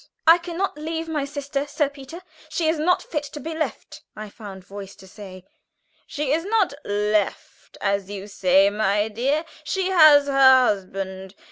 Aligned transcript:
"I 0.25 0.39
can 0.39 0.57
not 0.57 0.79
leave 0.79 1.07
my 1.07 1.25
sister, 1.25 1.67
Sir 1.67 1.87
Peter; 1.87 2.23
she 2.49 2.67
is 2.67 2.79
not 2.79 3.03
fit 3.03 3.21
to 3.25 3.39
be 3.39 3.53
left," 3.53 4.01
I 4.15 4.31
found 4.31 4.65
voice 4.65 4.95
to 4.95 5.05
say. 5.05 5.45
"She 6.07 6.31
is 6.31 6.43
not 6.43 6.73
'left,' 6.83 7.77
as 7.81 8.09
you 8.09 8.25
say, 8.27 8.71
my 8.71 9.09
dear. 9.09 9.45
She 9.63 9.89
has 9.91 10.25
her 10.25 10.65
husband. 10.69 11.35